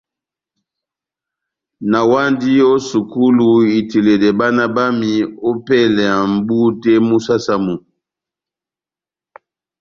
[1.91, 3.47] Nawandi ó sukulu
[3.79, 5.11] itiledɛ bána bámi
[5.49, 7.73] ópɛlɛ mʼbú tɛ́h mú saha-saha.